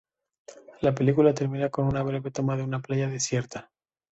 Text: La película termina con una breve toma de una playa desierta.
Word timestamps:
La 0.79 0.95
película 0.95 1.31
termina 1.31 1.69
con 1.69 1.85
una 1.85 2.01
breve 2.01 2.31
toma 2.31 2.57
de 2.57 2.63
una 2.63 2.81
playa 2.81 3.07
desierta. 3.07 3.69